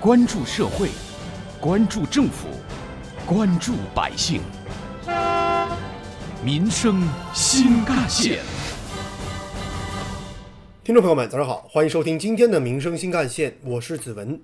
[0.00, 0.90] 关注社会，
[1.60, 2.46] 关注政府，
[3.26, 4.40] 关注百姓，
[6.40, 7.02] 民生
[7.34, 8.38] 新干线。
[10.84, 14.40] 听众朋友们，早上好，欢迎收听今天的《民生新干线》，我是子文。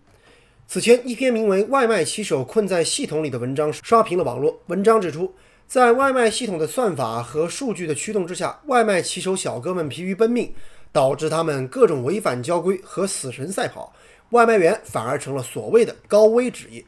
[0.67, 4.61] 此前，一篇名为《外卖骑手困在系统里》的文章刷屏了网络。
[4.67, 5.33] 文章指出，
[5.69, 10.53] 在外卖系统的算法和数据的驱动之下，外卖骑手小哥们疲于奔命。
[10.93, 13.93] 导致他们各种违反交规和死神赛跑，
[14.31, 16.85] 外卖员反而成了所谓的高危职业。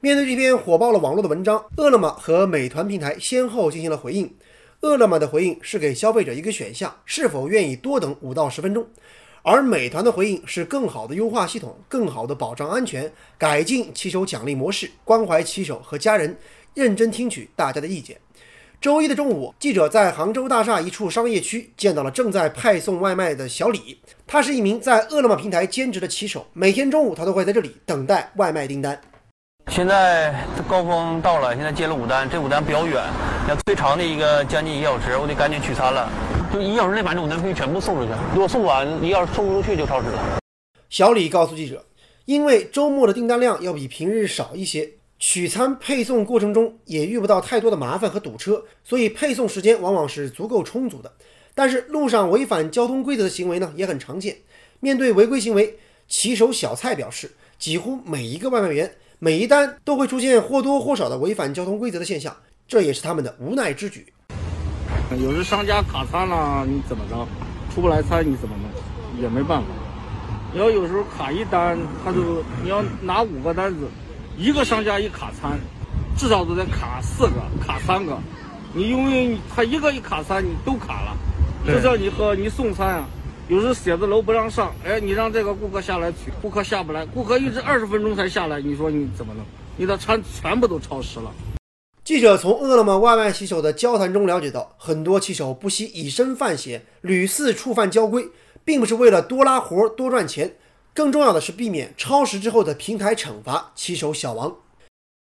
[0.00, 4.34] 面对这篇火爆了网络的文章，饿了么和美团平台先后进行了回应。
[4.80, 8.84] 饿了么的回应是给消费者一个选项，是否愿意多等五到十分钟；
[9.42, 16.36] 而美团的回应是更好的优化系统，更好的保障安全，改进骑手奖励模式，关怀骑手和家人，
[16.74, 18.20] 认真听取大家的意见。
[18.84, 23.98] 周一的中午，记者在杭州大厦一处商业区见到了正在派送外卖的小李。
[24.26, 29.00] 他是一名在饿了么平台兼职的骑手，每天中午他都会在这里等待外卖订单。
[29.68, 30.34] 现在
[30.68, 33.02] 高峰到了，现在接了五单，这五单比较远，
[33.48, 36.06] 要最长的一个将近一小时，我得赶紧取餐了。
[36.52, 40.38] 就一小时内把这五单可以全部送出去，如果送不完，一小时送不出去就超时了。
[40.90, 41.82] 小李告诉记者，
[42.26, 44.90] 因为周末的订单量要比平日少一些。
[45.26, 51.10] 取餐配送过程中也遇不到太多的麻烦和堵车，所以配送时间往往是足够充足的。
[51.54, 54.36] 但是路上违反交通规则的行为呢也很常见。
[54.80, 62.36] 面对违规行为，骑手小蔡表示，几乎每一个外卖员每一单都会出现或多或少的违反交通规则的现象，
[62.68, 64.12] 这也是他们的无奈之举。
[65.18, 67.26] 有时商家卡餐了，你怎么着？
[67.74, 69.22] 出不来餐你怎么弄？
[69.22, 69.68] 也没办法。
[70.52, 73.88] 你要有时候卡一单，他就你要拿五个单子。
[74.36, 75.58] 一个商家一卡餐，
[76.18, 78.18] 至少都得卡四个、卡三个。
[78.72, 81.16] 你因为他一个一卡餐，你都卡了。
[81.64, 83.08] 就像你和你送餐啊，
[83.48, 89.44] 有时写字楼不让上，哎，你让这个顾客下来取，顾客下不来，顾客一直二十分钟才下来，你说你怎么弄？
[89.76, 91.32] 你的餐全部都超时了。
[92.02, 98.28] 记者从饿了么外卖骑手的交谈中了解到，很多骑手不惜以身犯险，屡次触犯交规，
[98.64, 100.52] 并不是为了多拉活、多赚钱。
[100.94, 104.54] 更重要的是避免超时之后的平台惩罚骑手小王。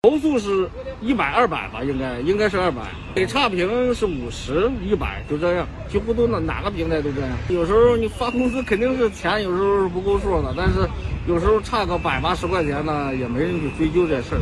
[0.03, 0.69] 投诉是
[1.01, 2.83] 一百二百吧，应该应该是二百，
[3.15, 7.31] 给差评是五十一百，就这样，几乎都哪哪个平台都这样。
[7.49, 10.87] 有时候你发工资肯定是钱有时候是不够数的，但是
[11.27, 14.41] 有时候差个百八十块钱呢，也没人去追究这事儿。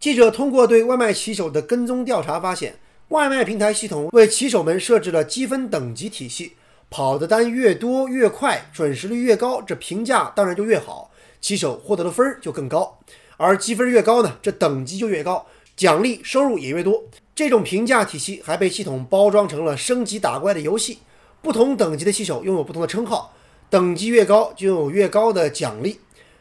[0.00, 2.74] 记者通过对外卖骑手的跟踪调查发现，
[3.10, 6.54] 外卖平台系统为骑手们设置了积分等级体系。
[6.88, 11.10] 跑的单越多越快，准时率越高，这评价当然就越好，
[11.40, 12.98] 骑手获得的分儿就更高。
[13.36, 17.04] 而积分越高呢，这等级就越高，奖励收入也越多。
[17.34, 21.00] 这种评价体系还被系统包装成了升级打怪的游戏，
[21.42, 23.34] 不同等级的骑手拥有不同的称号，
[23.68, 26.00] 等级越高就有越高的奖励。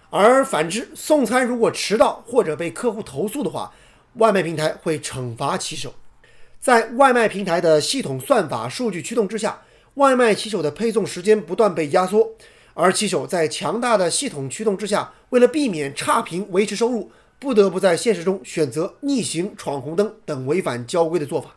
[0.09, 3.73] 而反之，送餐如果迟到或者被客户投诉的话，
[4.13, 5.93] 外卖平台会惩罚骑手。
[6.61, 9.59] 在外卖平台的系统算法数据驱动之下。
[9.95, 12.31] 外卖骑手的配送时间不断被压缩，
[12.73, 21.55] 而骑手在强大的系统驱动之下，为了避免差评、维持收入，不得不在现实中选择逆行、闯红灯等违反交规的做法。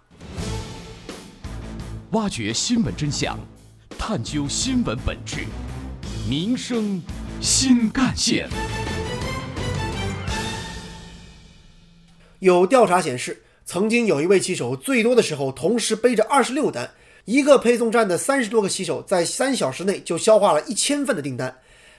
[2.12, 3.37] 挖掘新闻真相，
[3.99, 5.38] 探究新闻本质，
[6.31, 7.03] 民生
[7.41, 8.49] 新干线。
[12.38, 16.93] 有调查显示，曾经有一位骑手最多的时候，同时背着二十六单。
[17.28, 21.55] 一个配送站的三十多个骑手在三小时内就消化了一千份的订单，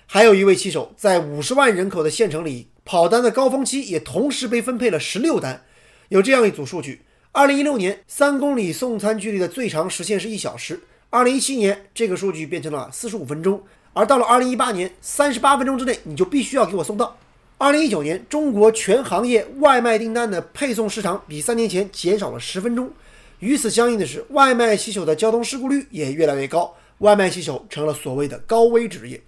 [0.07, 5.61] 还有一位骑手在五十万人口的县城里跑单的高峰期也同时被分配了十六单。
[6.07, 7.01] 有这样一组数据：
[7.31, 10.81] 二零一六年三公里送餐距离的最长时限是一小时，
[11.11, 13.61] 二零一七年这个数据变成了四十五分钟，
[13.93, 17.15] 而到了二零一八年，三十八分钟之内你就必须要给我送到。
[17.59, 22.91] 二零一九年，中国全行业外卖订单的配送时长比三年前减少了十分钟。
[23.39, 29.21] 与此相应的是，外卖骑手的交通事故率也越来越高，外卖骑手成了所谓的高危职业。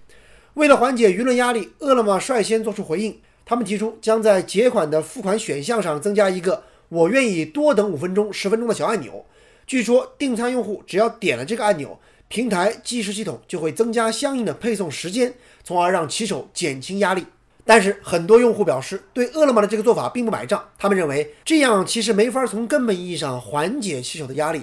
[0.56, 9.26] 为了缓解舆论压力，饿了么率先做出回应，他们提出将在结款的付款选项上增加一个“我愿意多等五分钟、十分钟”的小按钮。
[9.66, 11.98] 据说订餐用户只要点了这个按钮，
[12.28, 17.26] 平台计时系统就会增加相应的配送时间，从而让骑手减轻压力。
[17.74, 24.62] 但是很多用户表示对饿了么的这个做法并不买账，他们认为这样其实没法从根本意义上缓解骑手的压力。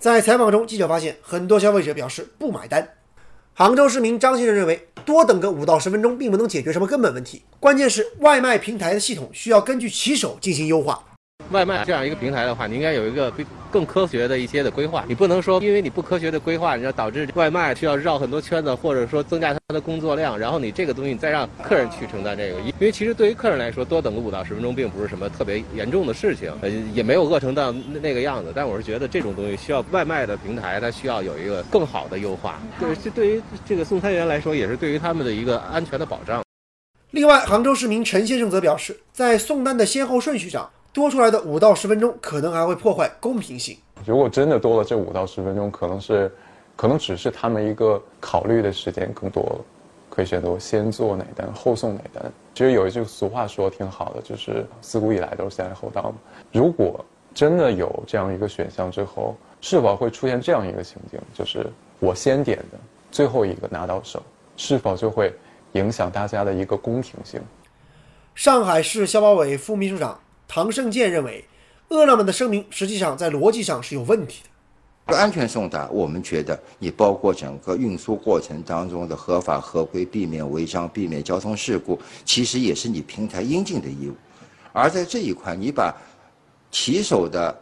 [0.00, 2.96] 在采访中，记者发现很多消费者表示不买单。
[3.54, 11.00] 杭州市民张先生认为，多等个五到十分钟并不能解决什么根本问题，关键是外卖平台的系统需要根据骑手进行优化。
[11.50, 13.32] 外卖这样一个平台的话，你应该有一个
[13.70, 15.04] 更科学的一些的规划。
[15.08, 22.60] 你不能说因为你不科学的规划，你要导致外卖需要绕很多圈子，或者说增加它的工作量，然后你这个东西你再让客人去承担这个。
[22.60, 28.52] 因为其实对于客人来说，多等个五到十分钟并不是什么特别严重的事情，呃，也没有饿成到那个样子。
[28.54, 32.60] 但我是觉得这种东西需要外卖的平台，它需要有一个更好的优化。
[32.78, 36.42] 对，这对于这个送餐员来说，也是对于他们的一个安全的保障。
[37.12, 40.68] 另外，杭州市民陈先生则表示，在送单的先后顺序上。
[40.98, 43.78] 多出来的五到十分钟，可能还会破坏公平性。
[44.04, 46.28] 如果真的多了这五到十分钟，可能是，
[46.74, 49.60] 可能只是他们一个考虑的时间更多了，
[50.10, 52.32] 可以选择先做哪单后送哪单。
[52.52, 56.14] 其实有一句俗话说挺好的，就是自古以来都是先来后到嘛。
[56.52, 61.64] 如果真的有这样一个选项之后，是否会出现这样一个情景，就是
[62.00, 62.78] 我先点的，
[63.12, 64.20] 最后一个拿到手，
[64.56, 65.32] 是否就会
[65.74, 67.40] 影响大家的一个公平性？
[68.34, 70.18] 上海市消保委副秘书长。
[70.48, 71.44] 唐胜健认为，
[71.90, 74.42] 饿了么的声明实际上在逻辑上是有问题
[75.06, 75.14] 的。
[75.14, 84.14] 安全送达，我们觉得你包括整个运输过程当中的合法合规，避免违章，避免交通事故，其实也是你平台应尽的义务。
[84.72, 85.94] 而在这一块，你把
[86.70, 87.54] 骑手的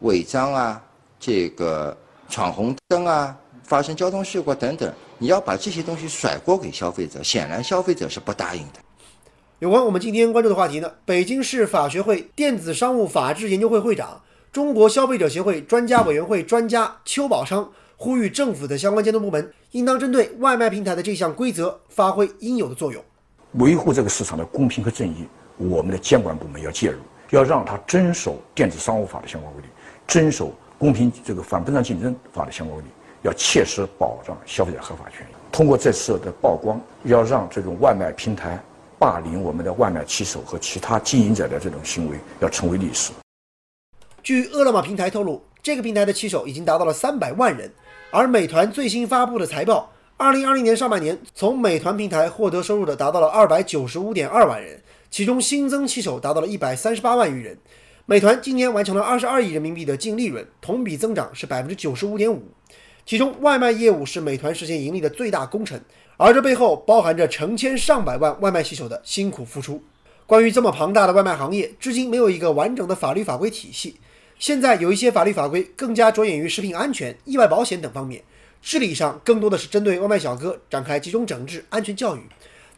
[0.00, 0.82] 违章啊、
[1.20, 1.96] 这个
[2.28, 8.80] 闯红灯啊、发生交通事故等等，你要把这些东西甩锅给消费者，显然消费者是不答应的。
[9.64, 14.20] 有关我们今天关注的话题呢，北京市法学会电子商务法治研究会会长、
[14.52, 17.66] 中国消费者协会专家委员会专家邱宝昌
[17.96, 23.02] 呼吁政府的相关监督部门应当针对外卖平台的这项规则发挥应有的作用，
[23.52, 25.24] 维护这个市场的公平和正义。
[25.56, 26.98] 我们的监管部门要介入，
[27.30, 29.70] 要让他遵守电子商务法的相关规定，
[30.06, 35.34] 遵守公平这个反分散竞争法的相关规定，要切实保障消费者合法权益。
[35.50, 38.62] 通过这次的曝光，要让这种外卖平台。
[38.98, 43.12] 霸凌我们的外卖骑手和其他经营者的这种行为要成为历史。
[44.22, 47.70] 据饿了么平台透露，这个平台的骑手已经达到了三百万人。
[48.10, 54.80] 而美团最新发布的财报，二零二零年上半年从美团平台获得收入的达到了二百九十五点二万人，
[55.10, 57.58] 其中新增骑手达到了一百三十八万余人。
[58.06, 62.42] 美团今年完成了二十二亿人民币的净利润，同比增长是百分之九十五点五。
[63.06, 65.80] 其中外卖业务是美团实现盈利的最大功臣。
[66.16, 69.82] 而这背后包含着成千上百万外卖骑手的辛苦付出。
[70.26, 73.96] 关于这么庞大的外卖行业，至今没有一个完整的法律法规体系。
[74.38, 78.22] 现在有一些法律法规更加着眼于食品安全、意外保险等方面，
[78.62, 82.20] 治理上更多的是针对外卖小哥展开集中整治、安全教育。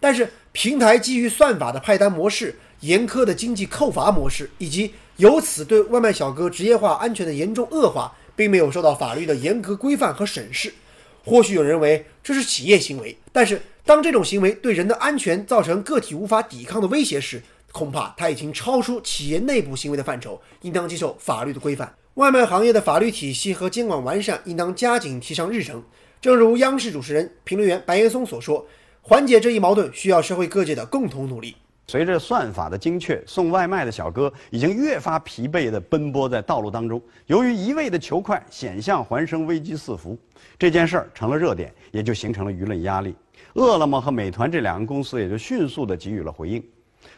[0.00, 10.72] 但是，平台基于算法的派单模式、严苛的经济扣罚模式，以及由此对外卖小哥职业化安全的严重恶化，并没有受到法律的严格规范和审视。
[11.24, 17.42] 或许有人认为这是企业行为，但是当这种行为对人的安全造成个体无法抵抗的威胁时，
[17.72, 21.92] 恐怕它已经超出企业内部行为的范畴，应当接受法律的规范。
[22.14, 25.82] 外卖行业的法律体系和监管完善，应当加紧提上日程。
[26.20, 28.66] 正如央视主持人、评论员白岩松所说，
[29.02, 31.56] 缓解这一矛盾需要社会各界的共同努力。
[31.88, 37.00] 随着算法的精确，送外卖的小哥已经越发疲惫地奔波在道路当中。
[37.26, 40.18] 由于一味的求快，险象环生，危机四伏，
[40.58, 43.14] 这件事儿成了热点，也就形成了舆论压力。
[43.54, 46.62] 饿了么和美团这两个公司也就迅速地给予了回应。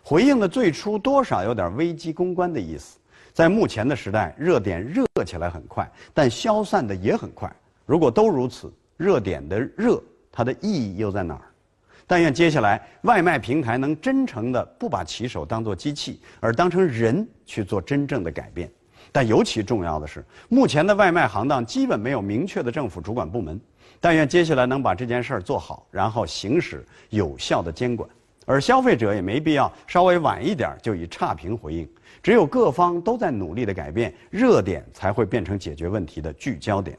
[0.02, 2.98] 回应的最初多少有点危机公关的意思。
[3.32, 7.50] 在目前的时代，热点热起来很快，但消散的也很快。
[7.86, 11.47] 如果都如此，热点的热，它的意义又在哪儿？
[12.08, 18.68] 但愿接下来外卖平台能真诚地不把骑手当作机器，而当成人去做真正的改变。
[19.12, 23.60] 但尤其重要的是，目前的外卖行当基本没有明确的政府主管部门。
[24.00, 28.08] 但愿接下来能把这件事儿做好，然后行使有效的监管。
[28.46, 31.86] 而消费者也没必要稍微晚一点就以差评回应。
[32.22, 36.98] 只有各方都在努力的改变，热点才会变成解决问题的聚焦点。